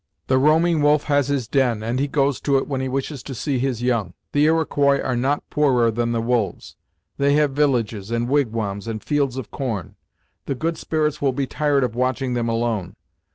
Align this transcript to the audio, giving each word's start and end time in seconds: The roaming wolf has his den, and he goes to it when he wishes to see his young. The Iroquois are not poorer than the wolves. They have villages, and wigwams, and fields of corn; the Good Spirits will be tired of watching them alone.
The 0.25 0.39
roaming 0.39 0.81
wolf 0.81 1.03
has 1.03 1.27
his 1.27 1.47
den, 1.47 1.83
and 1.83 1.99
he 1.99 2.07
goes 2.07 2.41
to 2.41 2.57
it 2.57 2.67
when 2.67 2.81
he 2.81 2.89
wishes 2.89 3.21
to 3.21 3.35
see 3.35 3.59
his 3.59 3.83
young. 3.83 4.15
The 4.31 4.45
Iroquois 4.45 4.99
are 4.99 5.15
not 5.15 5.47
poorer 5.51 5.91
than 5.91 6.11
the 6.11 6.19
wolves. 6.23 6.75
They 7.19 7.33
have 7.33 7.51
villages, 7.51 8.09
and 8.09 8.27
wigwams, 8.27 8.87
and 8.87 9.03
fields 9.03 9.37
of 9.37 9.51
corn; 9.51 9.93
the 10.47 10.55
Good 10.55 10.79
Spirits 10.79 11.21
will 11.21 11.33
be 11.33 11.45
tired 11.45 11.83
of 11.83 11.93
watching 11.93 12.33
them 12.33 12.49
alone. 12.49 12.95